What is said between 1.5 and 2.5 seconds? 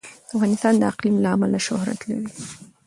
شهرت لري.